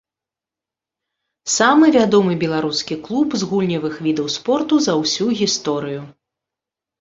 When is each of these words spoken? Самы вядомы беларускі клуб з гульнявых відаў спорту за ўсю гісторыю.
Самы 1.57 1.85
вядомы 1.97 2.33
беларускі 2.43 2.97
клуб 3.09 3.37
з 3.43 3.51
гульнявых 3.51 4.01
відаў 4.07 4.27
спорту 4.37 4.81
за 4.87 4.93
ўсю 5.03 5.27
гісторыю. 5.43 6.01